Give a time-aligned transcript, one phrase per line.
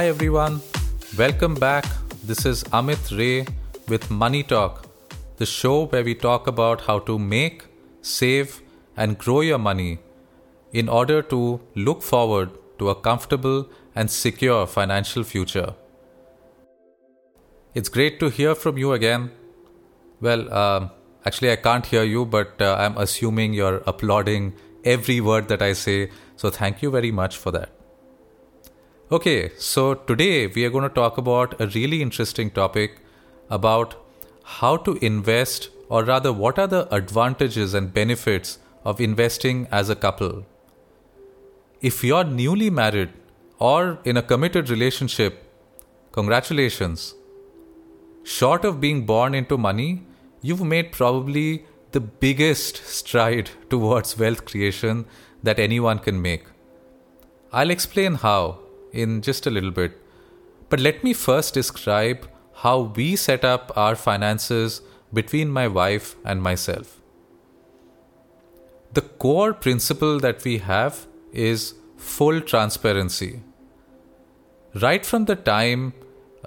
[0.00, 0.62] Hi everyone,
[1.18, 1.84] welcome back.
[2.24, 3.44] This is Amit Ray
[3.86, 4.86] with Money Talk,
[5.36, 7.66] the show where we talk about how to make,
[8.00, 8.62] save,
[8.96, 9.98] and grow your money
[10.72, 15.74] in order to look forward to a comfortable and secure financial future.
[17.74, 19.32] It's great to hear from you again.
[20.22, 20.88] Well, uh,
[21.26, 25.74] actually, I can't hear you, but uh, I'm assuming you're applauding every word that I
[25.74, 27.79] say, so thank you very much for that.
[29.12, 33.00] Okay, so today we are going to talk about a really interesting topic
[33.48, 33.96] about
[34.44, 39.96] how to invest, or rather, what are the advantages and benefits of investing as a
[39.96, 40.46] couple.
[41.80, 43.10] If you're newly married
[43.58, 45.42] or in a committed relationship,
[46.12, 47.16] congratulations.
[48.22, 50.04] Short of being born into money,
[50.40, 55.04] you've made probably the biggest stride towards wealth creation
[55.42, 56.44] that anyone can make.
[57.52, 58.60] I'll explain how
[58.92, 60.00] in just a little bit,
[60.68, 62.28] but let me first describe
[62.62, 67.00] how we set up our finances between my wife and myself.
[68.92, 73.42] The core principle that we have is full transparency.
[74.74, 75.94] Right from the time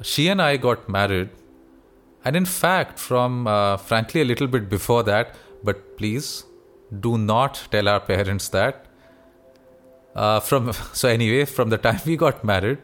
[0.02, 1.30] she and I got married,
[2.26, 6.46] and in fact, from uh, frankly a little bit before that, but please
[7.00, 8.86] do not tell our parents that.
[10.16, 12.80] Uh, from so anyway, from the time we got married,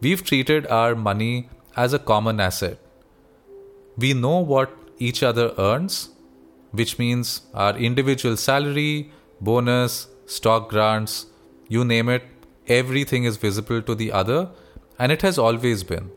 [0.00, 2.78] we've treated our money as a common asset.
[3.96, 6.10] We know what each other earns,
[6.72, 11.26] which means our individual salary, bonus, stock grants,
[11.68, 12.22] you name it,
[12.66, 14.50] everything is visible to the other,
[14.98, 16.10] and it has always been.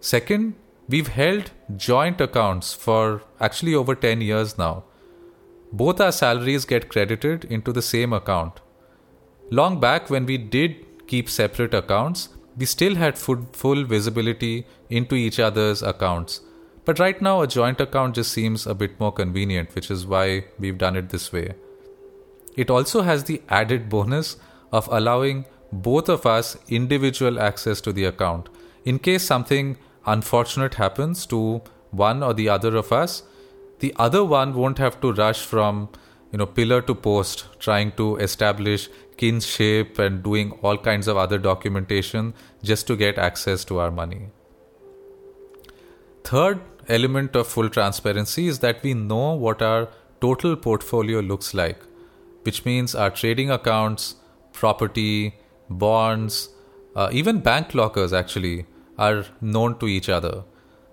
[0.00, 0.54] Second,
[0.88, 4.84] we've held joint accounts for actually over 10 years now.
[5.72, 8.60] Both our salaries get credited into the same account.
[9.56, 15.38] Long back, when we did keep separate accounts, we still had full, visibility into each
[15.38, 16.40] other's accounts.
[16.84, 20.46] But right now, a joint account just seems a bit more convenient, which is why
[20.58, 21.54] we've done it this way.
[22.56, 24.38] It also has the added bonus
[24.72, 28.48] of allowing both of us individual access to the account.
[28.84, 33.22] In case something unfortunate happens to one or the other of us,
[33.78, 35.90] the other one won't have to rush from
[36.34, 41.38] you know pillar to post trying to establish kinship and doing all kinds of other
[41.38, 44.26] documentation just to get access to our money.
[46.24, 49.88] Third element of full transparency is that we know what our
[50.20, 51.78] total portfolio looks like
[52.44, 54.16] which means our trading accounts,
[54.52, 55.34] property,
[55.68, 56.50] bonds,
[56.94, 58.66] uh, even bank lockers actually
[58.98, 60.44] are known to each other.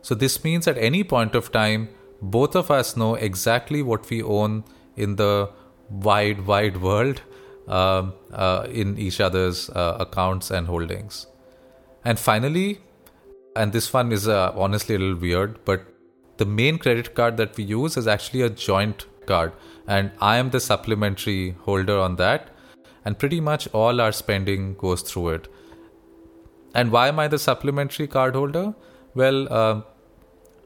[0.02, 1.90] So this means at any point of time,
[2.22, 4.64] both of us know exactly what we own
[4.96, 5.50] in the
[5.90, 7.22] wide, wide world
[7.72, 11.28] um, uh, in each other's uh, accounts and holdings.
[12.04, 12.80] And finally,
[13.56, 15.86] and this one is uh, honestly a little weird, but
[16.38, 19.54] the main credit card that we use is actually a joint card
[19.88, 22.50] and I am the supplementary holder on that.
[23.04, 25.48] And pretty much all our spending goes through it.
[26.74, 28.74] And why am I the supplementary card holder?
[29.16, 29.82] Well, uh,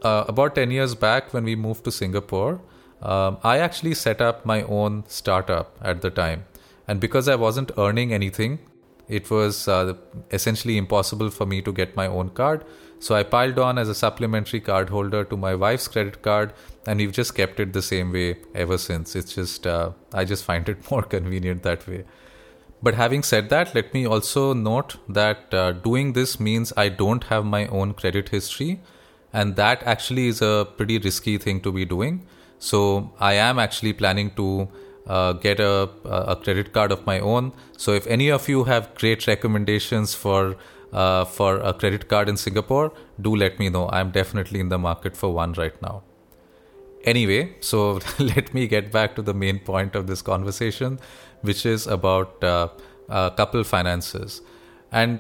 [0.04, 2.62] uh, about 10 years back when we moved to Singapore,
[3.02, 6.46] um, I actually set up my own startup at the time.
[6.88, 8.59] And because I wasn't earning anything,
[9.07, 9.94] it was uh,
[10.31, 12.66] essentially impossible for me to get my own card.
[13.00, 16.53] So I piled on as a supplementary card holder to my wife's credit card,
[16.88, 19.16] and we've just kept it the same way ever since.
[19.16, 22.06] It's just, uh, I just find it more convenient that way.
[22.81, 27.23] But having said that, let me also note that uh, doing this means I don't
[27.25, 28.81] have my own credit history,
[29.34, 32.25] and that actually is a pretty risky thing to be doing.
[32.59, 34.69] So I am actually planning to
[35.08, 37.54] uh, get a, a credit card of my own.
[37.78, 40.56] So if any of you have great recommendations for
[40.94, 43.90] uh, for a credit card in Singapore, do let me know.
[43.90, 46.03] I'm definitely in the market for one right now.
[47.03, 51.00] Anyway, so let me get back to the main point of this conversation,
[51.41, 52.70] which is about uh,
[53.09, 54.41] uh, couple finances.
[54.91, 55.20] And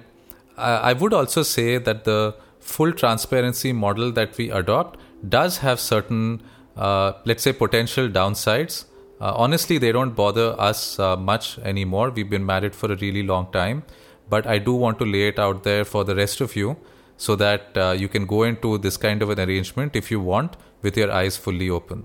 [0.57, 6.41] I would also say that the full transparency model that we adopt does have certain,
[6.77, 8.85] uh, let's say, potential downsides.
[9.19, 12.09] Uh, honestly, they don't bother us uh, much anymore.
[12.09, 13.83] We've been married for a really long time
[14.29, 16.77] but I do want to lay it out there for the rest of you
[17.17, 20.57] so that uh, you can go into this kind of an arrangement if you want
[20.81, 22.03] with your eyes fully open.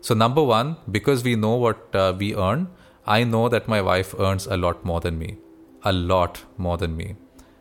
[0.00, 2.68] So, number one, because we know what uh, we earn,
[3.06, 5.38] I know that my wife earns a lot more than me,
[5.82, 7.16] a lot more than me.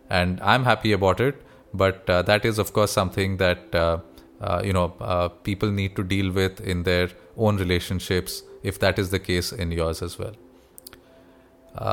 [0.10, 1.42] And I'm happy about it,
[1.74, 4.00] but uh, that is, of course, something that uh,
[4.64, 9.20] you know people need to deal with in their own relationships if that is the
[9.20, 10.34] case in yours as well.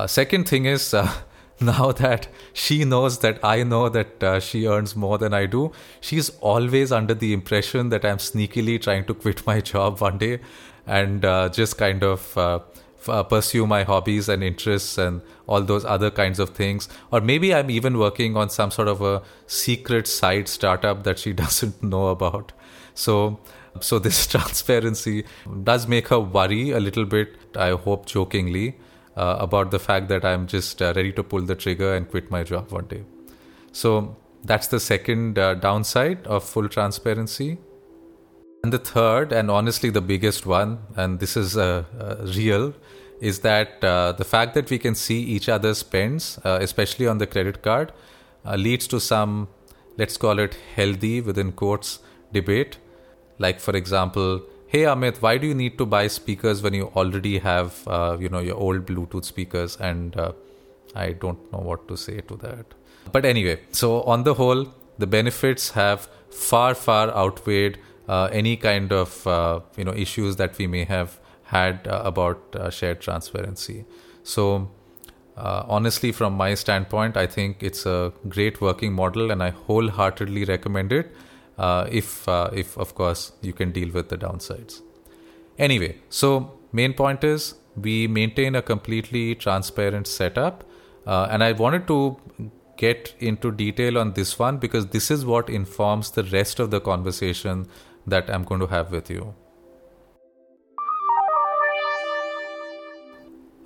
[0.06, 0.94] second thing is
[1.60, 5.72] now that she knows that I know that uh, she earns more than I do,
[6.00, 10.40] she's always under the impression that I'm sneakily trying to quit my job one day
[10.86, 12.60] and uh, just kind of uh,
[13.06, 16.88] uh, pursue my hobbies and interests and all those other kinds of things.
[17.10, 21.32] Or maybe I'm even working on some sort of a secret side startup that she
[21.44, 22.52] doesn't know about.
[22.94, 23.38] So,
[23.80, 25.24] so this transparency
[25.62, 27.36] does make her worry a little bit.
[27.56, 28.76] I hope jokingly
[29.16, 32.30] uh, about the fact that I'm just uh, ready to pull the trigger and quit
[32.30, 33.04] my job one day.
[33.72, 37.58] So that's the second uh, downside of full transparency.
[38.62, 42.74] And the third, and honestly the biggest one, and this is uh, uh, real,
[43.20, 47.26] is that uh, the fact that we can see each other's spends, especially on the
[47.26, 47.92] credit card,
[48.56, 49.48] leads to some,
[49.98, 51.98] let's call it healthy within quotes,
[52.32, 52.78] debate.
[53.40, 57.38] Like, for example, hey Amit, why do you need to buy speakers when you already
[57.38, 59.76] have, uh, you know, your old Bluetooth speakers?
[59.76, 60.32] And uh,
[60.94, 62.66] I don't know what to say to that.
[63.10, 64.66] But anyway, so on the whole,
[64.98, 67.78] the benefits have far, far outweighed
[68.08, 72.54] uh, any kind of, uh, you know, issues that we may have had uh, about
[72.54, 73.80] uh, shared transparency.
[74.34, 74.44] So.
[75.74, 80.92] honestly, from my standpoint, I think it's a great working model, and I wholeheartedly recommend
[80.96, 81.29] it uh,
[81.90, 84.80] if uh, if of course you can deal with the downsides.
[85.58, 90.64] Anyway, so main point is we maintain a completely transparent setup,
[91.06, 92.16] uh, and I wanted to
[92.76, 96.80] get into detail on this one because this is what informs the rest of the
[96.80, 97.66] conversation
[98.06, 99.34] that I'm going to have with you.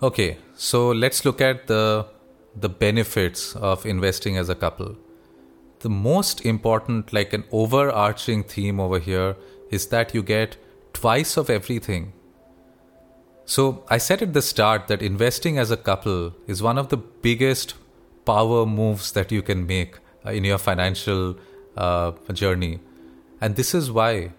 [0.02, 2.06] Okay, so let's look at the
[2.56, 4.96] the benefits of investing as a couple
[5.80, 9.36] the most important, like an overarching theme over here,
[9.70, 10.56] is that you get
[10.92, 12.12] twice of everything.
[13.44, 16.96] So, I said at the start that investing as a couple is one of the
[16.96, 17.74] biggest
[18.24, 21.36] power moves that you can make uh, in your financial
[21.76, 22.80] uh, journey.
[23.40, 24.32] And this is why.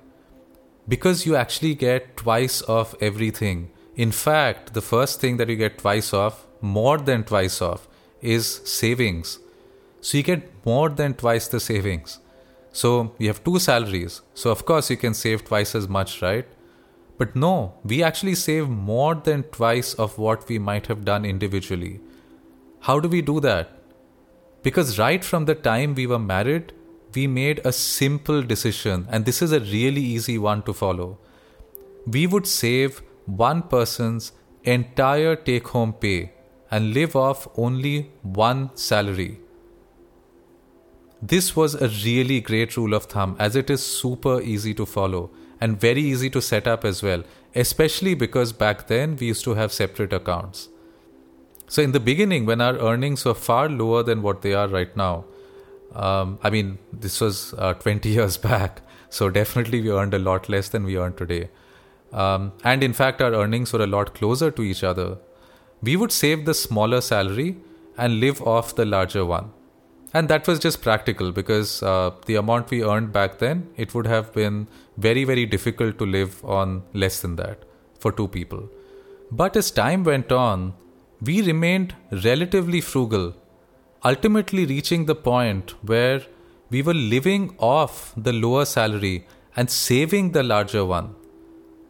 [0.87, 3.69] Because you actually get twice of everything.
[3.95, 7.87] In fact, the first thing that you get twice of, more than twice of,
[8.21, 9.39] is savings.
[10.05, 12.19] So you get more than twice the savings.
[12.71, 14.21] So you have two salaries.
[14.35, 16.45] So of course you can save twice as much, right?
[17.17, 22.01] But no, we actually save more than twice of what we might have done individually.
[22.81, 23.71] How do we do that?
[24.61, 26.71] Because right from the time we were married,
[27.15, 31.17] we made a simple decision, and this is a really easy one to follow.
[32.05, 34.33] We would save one person's
[34.65, 36.33] entire take home pay
[36.69, 39.39] and live off only one salary.
[41.27, 45.31] This was a really great rule of thumb as it is super easy to follow
[45.59, 47.23] and very easy to set up as well,
[47.55, 50.69] especially because back then we used to have separate accounts.
[51.67, 54.95] So, in the beginning, when our earnings were far lower than what they are right
[54.95, 55.25] now,
[55.95, 60.47] um, I mean, this was uh, 20 years back, so definitely we earned a lot
[60.47, 61.49] less than we earn today.
[62.13, 65.17] Um, and in fact, our earnings were a lot closer to each other.
[65.81, 67.57] We would save the smaller salary
[67.97, 69.54] and live off the larger one
[70.17, 74.07] and that was just practical because uh, the amount we earned back then it would
[74.07, 74.59] have been
[75.05, 77.65] very very difficult to live on less than that
[77.99, 78.69] for two people.
[79.31, 80.73] But as time went on
[81.21, 81.95] we remained
[82.29, 83.33] relatively frugal
[84.05, 86.21] ultimately reaching the point where
[86.69, 91.15] we were living off the lower salary and saving the larger one.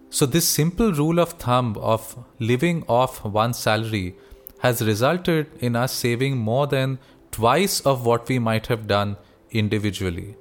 [0.09, 4.15] So this simple rule of thumb of living off one salary
[4.59, 6.97] has resulted in us saving more than
[7.35, 9.17] twice of what we might have done
[9.51, 10.35] individually.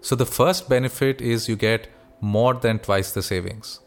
[0.00, 1.88] So, the first benefit is you get
[2.20, 3.80] more than twice the savings.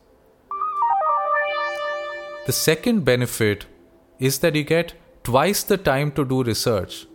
[2.45, 3.65] The second benefit
[4.19, 4.93] is that you get
[5.23, 7.07] twice the time to do research.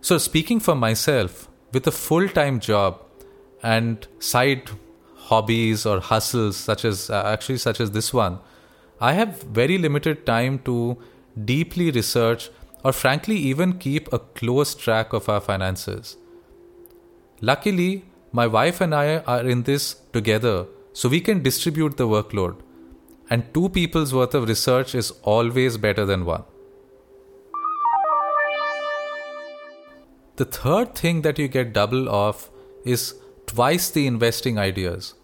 [0.00, 3.00] So, speaking for myself, with a full time job
[3.62, 4.70] and side
[5.28, 8.38] hobbies or hustles, such as uh, actually, such as this one,
[9.00, 10.96] I have very limited time to
[11.44, 12.50] deeply research
[12.84, 16.16] or frankly even keep a close track of our finances.
[17.40, 22.56] Luckily, my wife and I are in this together, so we can distribute the workload.
[23.30, 26.44] And two people's worth of research is always better than one.
[30.36, 32.50] The third thing that you get double of
[32.84, 33.14] is
[33.46, 35.14] twice the investing ideas.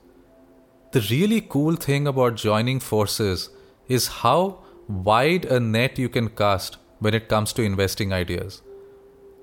[0.93, 3.50] The really cool thing about joining forces
[3.88, 8.62] is how wide a net you can cast when it comes to investing ideas.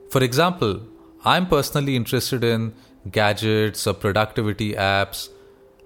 [0.09, 0.81] For example,
[1.25, 2.73] I'm personally interested in
[3.11, 5.29] gadgets or productivity apps,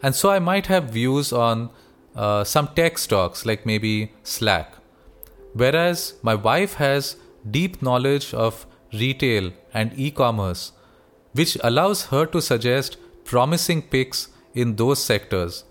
[0.04, 1.70] and so I might have views on
[2.16, 4.74] uh, some tech stocks like maybe Slack.
[5.54, 7.16] Whereas my wife has
[7.50, 10.72] deep knowledge of retail and e commerce,
[11.34, 15.64] which allows her to suggest promising picks in those sectors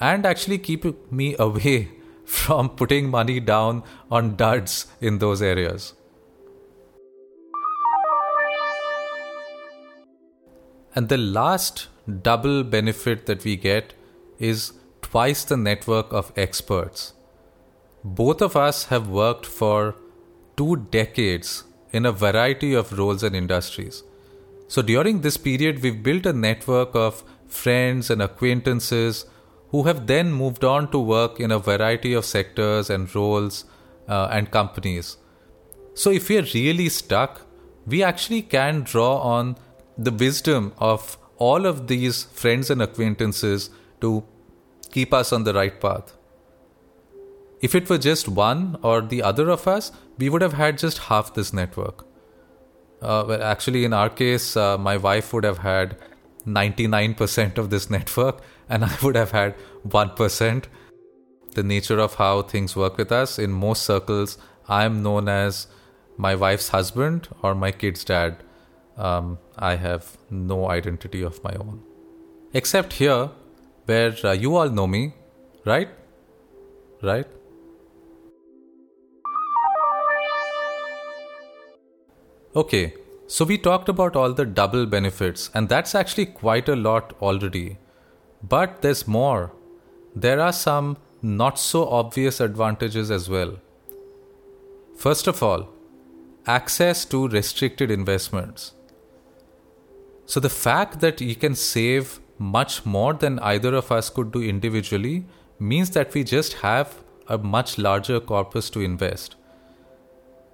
[0.00, 1.90] and actually keep me away
[2.24, 5.94] from putting money down on duds in those areas.
[10.94, 11.88] And the last
[12.22, 13.94] double benefit that we get
[14.38, 17.14] is twice the network of experts.
[18.04, 19.96] Both of us have worked for
[20.56, 24.02] two decades in a variety of roles and industries.
[24.68, 29.26] So during this period, we've built a network of friends and acquaintances
[29.74, 33.64] who have then moved on to work in a variety of sectors and roles
[34.08, 35.16] uh, and companies.
[35.94, 37.40] So if we are really stuck,
[37.84, 39.56] we actually can draw on
[39.98, 44.22] the wisdom of all of these friends and acquaintances to
[44.92, 46.16] keep us on the right path.
[47.60, 50.98] If it were just one or the other of us, we would have had just
[51.10, 52.06] half this network.
[53.02, 55.96] Uh, well, actually, in our case, uh, my wife would have had
[56.46, 59.54] 99% of this network, and I would have had
[59.86, 60.64] 1%.
[61.54, 65.66] The nature of how things work with us, in most circles, I am known as
[66.16, 68.42] my wife's husband or my kid's dad.
[68.96, 71.82] Um, I have no identity of my own.
[72.52, 73.30] Except here,
[73.86, 75.14] where uh, you all know me,
[75.64, 75.88] right?
[77.02, 77.26] Right?
[82.56, 82.94] Okay,
[83.26, 87.78] so we talked about all the double benefits, and that's actually quite a lot already.
[88.48, 89.52] But there's more.
[90.14, 93.56] There are some not so obvious advantages as well.
[94.96, 95.70] First of all,
[96.46, 98.74] access to restricted investments.
[100.26, 104.42] So, the fact that you can save much more than either of us could do
[104.42, 105.24] individually
[105.58, 109.36] means that we just have a much larger corpus to invest.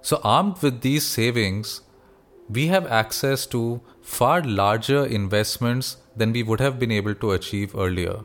[0.01, 1.81] So, armed with these savings,
[2.51, 7.75] we have access to far larger investments than we would have been able to achieve
[7.75, 8.19] earlier.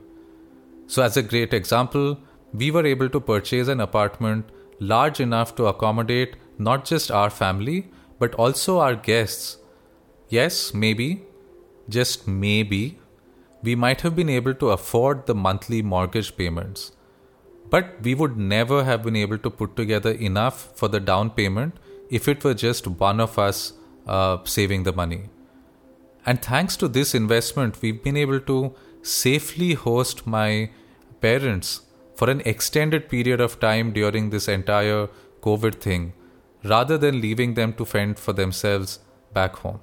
[0.88, 2.18] So, as a great example,
[2.52, 7.88] we were able to purchase an apartment large enough to accommodate not just our family,
[8.18, 9.58] but also our guests.
[10.28, 11.24] Yes, maybe,
[11.88, 12.98] just maybe,
[13.62, 16.92] we might have been able to afford the monthly mortgage payments.
[17.70, 21.76] But we would never have been able to put together enough for the down payment
[22.10, 23.72] if it were just one of us
[24.06, 25.28] uh, saving the money.
[26.24, 30.70] And thanks to this investment, we've been able to safely host my
[31.20, 31.82] parents
[32.16, 35.08] for an extended period of time during this entire
[35.42, 36.14] COVID thing,
[36.64, 38.98] rather than leaving them to fend for themselves
[39.32, 39.80] back home.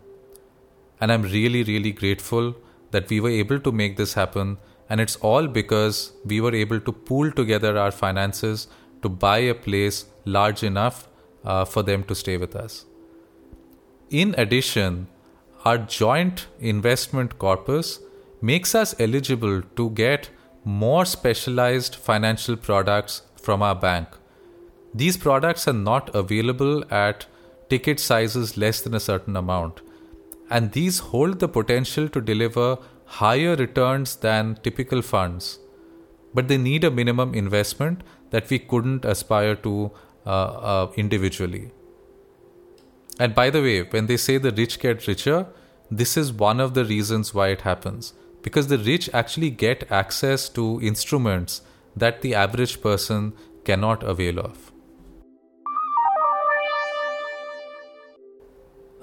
[1.00, 2.56] And I'm really, really grateful
[2.92, 4.58] that we were able to make this happen.
[4.89, 8.68] And it's all because we were able to pool together our finances
[9.01, 11.08] to buy a place large enough
[11.44, 12.86] uh, for them to stay with us.
[14.13, 15.08] In addition,
[15.65, 18.00] our joint investment corpus
[18.41, 20.29] makes us eligible to get
[20.63, 24.08] more specialized financial products from our bank.
[24.93, 27.25] These products are not available at
[27.72, 29.82] ticket sizes less than a certain amount,
[30.48, 35.58] and these hold the potential to deliver higher returns than typical funds.
[36.36, 39.89] But they need a minimum investment that we couldn't aspire to
[40.27, 41.72] uh, uh, individually.
[43.20, 45.48] And by the way, when they say the rich get richer,
[45.91, 48.13] this is one of the reasons why it happens.
[48.41, 51.62] Because the rich actually get access to instruments
[51.96, 54.72] that the average person cannot avail of.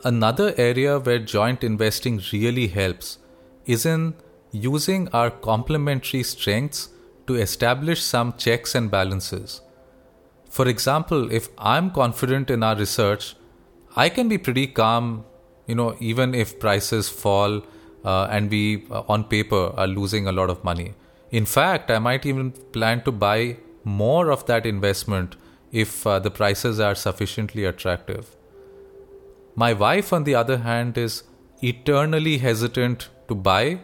[0.03, 3.19] Another area where joint investing really helps
[3.67, 4.15] is in
[4.51, 6.89] using our complementary strengths
[7.27, 9.61] to establish some checks and balances.
[10.49, 13.37] For example, if I'm confident in our research
[13.97, 15.25] I can be pretty calm,
[15.67, 17.63] you know, even if prices fall
[18.05, 20.95] uh, and we, uh, on paper, are losing a lot of money.
[21.31, 25.37] In fact, I might even plan to buy more of that investment
[25.73, 28.37] if uh, the prices are sufficiently attractive.
[29.55, 31.25] My wife, on the other hand, is
[31.63, 33.81] eternally hesitant to buy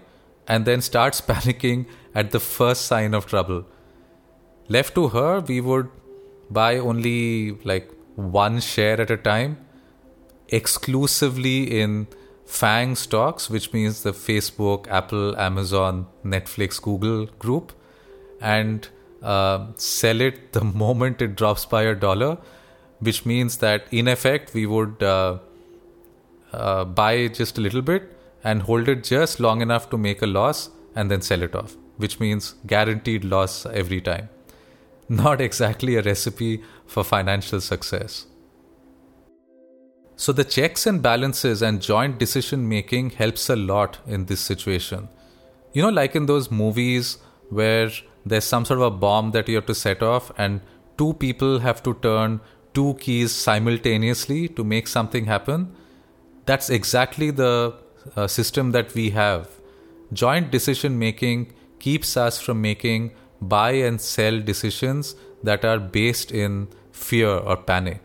[0.46, 3.64] and then starts panicking at the first sign of trouble.
[4.68, 5.88] Left to her, we would
[6.50, 9.65] buy only like one share at a time
[10.48, 12.06] exclusively in
[12.44, 17.72] FANG stocks, which means the Facebook, Apple, Amazon, Netflix, Google group,
[18.40, 18.88] and
[19.22, 22.38] uh, sell it the moment it drops by a dollar,
[23.00, 25.38] which means that in effect we would uh,
[26.52, 28.12] uh, buy just a little bit
[28.44, 31.76] and hold it just long enough to make a loss and then sell it off,
[31.96, 34.28] which means guaranteed loss every time.
[35.08, 38.26] not exactly a recipe for financial success.
[40.18, 45.08] So, the checks and balances and joint decision making helps a lot in this situation.
[45.74, 47.18] You know, like in those movies
[47.50, 47.90] where
[48.24, 50.62] there's some sort of a bomb that you have to set off, and
[50.96, 52.40] two people have to turn
[52.72, 55.74] two keys simultaneously to make something happen.
[56.46, 57.74] That's exactly the
[58.16, 59.48] uh, system that we have.
[60.12, 66.68] Joint decision making keeps us from making buy and sell decisions that are based in
[66.90, 68.00] fear or panic.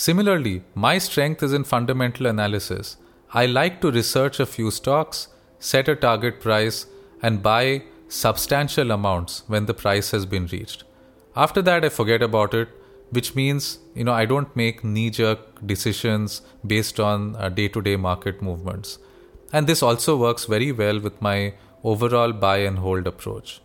[0.00, 2.96] Similarly, my strength is in fundamental analysis.
[3.34, 5.28] I like to research a few stocks,
[5.58, 6.86] set a target price,
[7.22, 10.84] and buy substantial amounts when the price has been reached.
[11.36, 12.70] After that, I forget about it,
[13.10, 18.40] which means you know I don't make knee-jerk decisions based on day to day market
[18.40, 18.98] movements.
[19.52, 21.52] And this also works very well with my
[21.84, 23.60] overall buy and hold approach.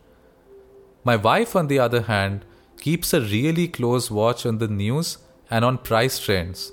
[1.05, 2.43] My wife, on the other hand,
[2.81, 6.71] keeps a really close watch on the news and on price trends.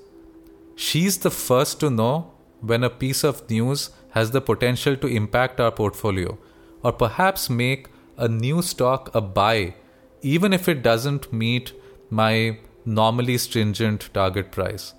[0.75, 5.61] She's the first to know when a piece of news has the potential to impact
[5.61, 6.39] our portfolio
[6.83, 9.75] or perhaps make a new stock a buy,
[10.21, 11.73] even if it doesn't meet
[12.11, 14.95] my normally stringent target price.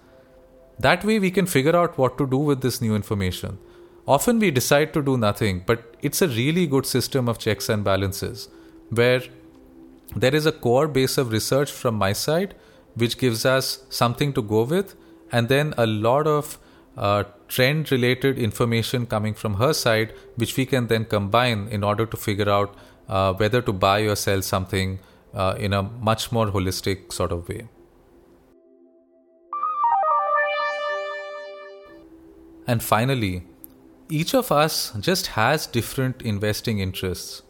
[0.79, 3.59] That way, we can figure out what to do with this new information.
[4.07, 7.83] Often we decide to do nothing, but it's a really good system of checks and
[7.83, 8.49] balances
[8.89, 9.21] where
[10.15, 12.55] there is a core base of research from my side
[12.95, 14.95] which gives us something to go with,
[15.31, 16.57] and then a lot of
[16.97, 22.05] uh, trend related information coming from her side, which we can then combine in order
[22.05, 22.75] to figure out
[23.09, 24.99] uh, whether to buy or sell something
[25.33, 27.67] uh, in a much more holistic sort of way.
[32.67, 33.43] And finally,
[34.09, 37.41] each of us just has different investing interests.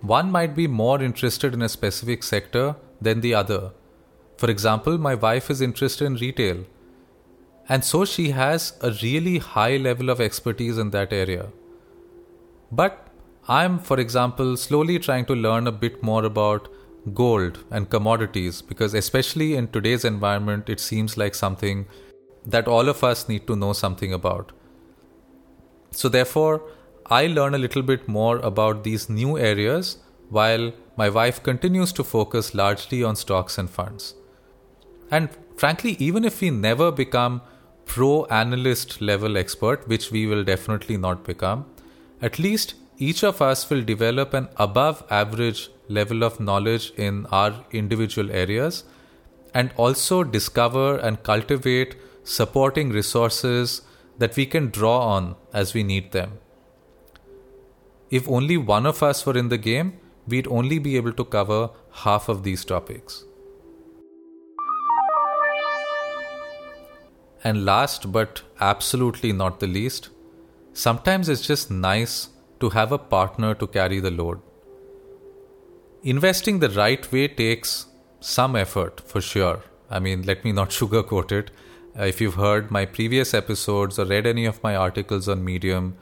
[0.00, 3.72] One might be more interested in a specific sector than the other,
[4.36, 6.64] for example, my wife is interested in retail,
[7.68, 11.48] and so she has a really high level of expertise in that area.
[12.70, 13.08] But
[13.48, 16.68] I'm, for example, slowly trying to learn a bit more about
[17.12, 21.86] gold and commodities because, especially in today's environment, it seems like something
[22.46, 24.52] that all of us need to know something about.
[25.90, 26.62] So, therefore,
[27.06, 29.98] I learn a little bit more about these new areas
[30.30, 34.14] while my wife continues to focus largely on stocks and funds.
[35.10, 37.42] And frankly, even if we never become
[37.86, 41.66] pro analyst level expert, which we will definitely not become,
[42.22, 47.64] at least each of us will develop an above average level of knowledge in our
[47.72, 48.84] individual areas
[49.52, 53.82] and also discover and cultivate supporting resources
[54.18, 56.38] that we can draw on as we need them.
[58.10, 61.70] If only one of us were in the game, we'd only be able to cover
[61.90, 63.24] half of these topics.
[67.44, 70.08] And last but absolutely not the least,
[70.72, 72.30] sometimes it's just nice
[72.60, 74.40] to have a partner to carry the load.
[76.02, 77.86] Investing the right way takes
[78.20, 79.62] some effort for sure.
[79.90, 81.50] I mean, let me not sugarcoat it.
[81.98, 85.96] Uh, if you've heard my previous episodes or read any of my articles on Medium,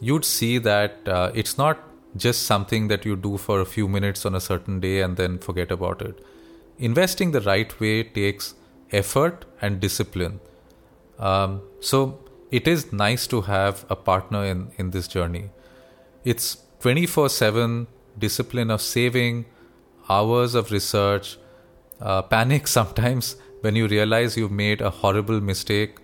[0.00, 1.82] you'd see that uh, it's not
[2.16, 5.38] just something that you do for a few minutes on a certain day and then
[5.38, 6.24] forget about it.
[6.78, 8.54] Investing the right way takes
[8.92, 10.40] effort and discipline.
[11.18, 12.18] Um, so
[12.50, 15.50] it is nice to have a partner in, in this journey.
[16.24, 17.86] It's 24 7
[18.18, 19.46] discipline of saving,
[20.08, 21.38] hours of research,
[22.00, 25.96] uh, panic sometimes when you realize you've made a horrible mistake.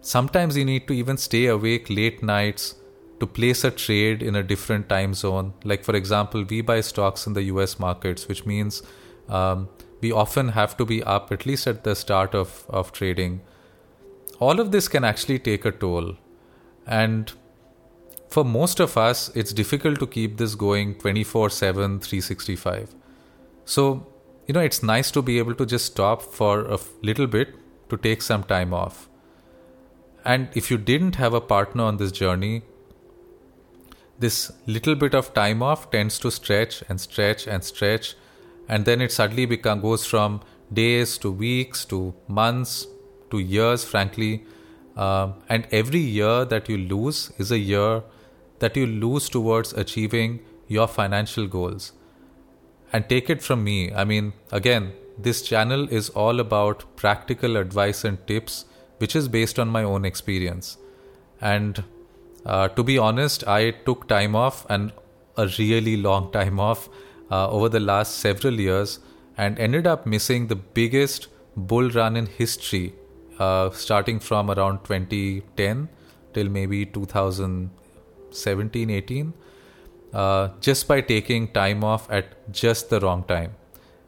[0.00, 2.76] Sometimes you need to even stay awake late nights
[3.18, 5.52] to place a trade in a different time zone.
[5.64, 8.82] Like, for example, we buy stocks in the US markets, which means
[9.28, 9.68] um,
[10.00, 13.40] we often have to be up at least at the start of, of trading
[14.38, 16.16] all of this can actually take a toll.
[16.86, 17.32] And
[18.28, 22.94] for most of us, it's difficult to keep this going 24 7, 365.
[23.64, 24.06] So,
[24.46, 27.54] you know, it's nice to be able to just stop for a little bit
[27.88, 29.08] to take some time off.
[30.24, 32.62] And if you didn't have a partner on this journey,
[34.18, 38.16] this little bit of time off tends to stretch and stretch and stretch,
[38.68, 40.40] and then it suddenly become, goes from
[40.72, 42.86] days to weeks to months
[43.30, 44.44] to years, frankly.
[44.96, 48.02] Uh, and every year that you lose is a year
[48.58, 51.92] that you lose towards achieving your financial goals.
[52.92, 58.04] And take it from me, I mean, again, this channel is all about practical advice
[58.04, 58.64] and tips,
[58.98, 60.78] which is based on my own experience.
[61.40, 61.84] And
[62.44, 64.92] uh, to be honest, I took time off and
[65.36, 66.88] a really long time off.
[67.30, 69.00] uh, over the last several years
[69.36, 72.94] and ended up missing the biggest bull run in history,
[73.38, 75.88] uh, starting from around 2010
[76.32, 79.32] till maybe 2017 18,
[80.12, 83.54] uh, just by taking time off at just the wrong time.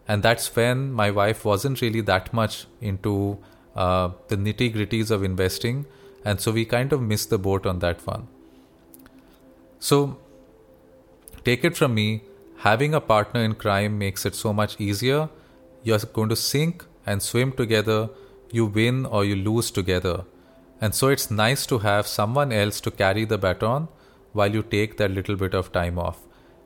[0.06, 3.38] And that's when my wife wasn't really that much into
[3.76, 5.84] uh, the nitty gritties of investing.
[6.24, 8.28] And so we kind of missed the boat on that one.
[9.78, 10.18] So,
[11.44, 12.22] take it from me,
[12.58, 15.28] having a partner in crime makes it so much easier.
[15.84, 18.08] You're going to sink and swim together,
[18.50, 20.24] you win or you lose together.
[20.80, 23.88] And so it's nice to have someone else to carry the baton
[24.32, 26.20] while you take that little bit of time off.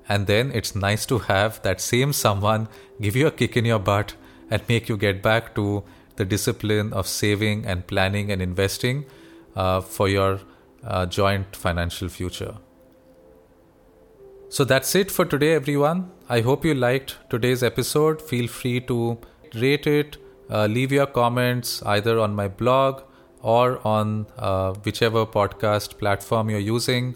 [0.08, 2.68] And then it's nice to have that same someone
[3.00, 4.14] give you a kick in your butt
[4.50, 5.84] and make you get back to
[6.16, 9.06] the discipline of saving and planning and investing
[9.56, 10.40] uh, for your
[10.84, 12.56] uh, joint financial future.
[14.48, 16.10] So that's it for today, everyone.
[16.28, 18.20] I hope you liked today's episode.
[18.20, 19.18] Feel free to
[19.54, 20.18] rate it,
[20.52, 23.02] uh, leave your comments either on my blog
[23.40, 27.14] or on uh, whichever podcast platform you're using.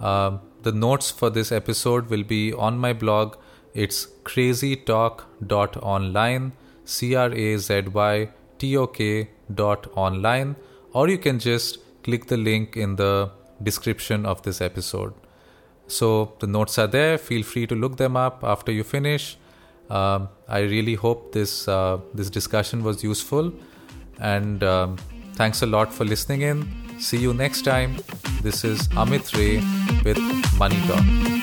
[0.00, 3.36] Uh, the notes for this episode will be on my blog.
[3.72, 6.52] It's crazytok.online,
[6.84, 10.56] C R A Z Y T O K dot online,
[10.92, 13.30] or you can just click the link in the
[13.62, 15.14] description of this episode.
[15.86, 17.16] So the notes are there.
[17.18, 19.36] Feel free to look them up after you finish.
[19.90, 23.52] Um, I really hope this uh, this discussion was useful,
[24.18, 24.96] and um,
[25.34, 26.66] thanks a lot for listening in.
[26.98, 27.96] See you next time.
[28.42, 29.56] This is Amit Ray
[30.04, 30.18] with
[30.58, 31.41] Money Talk.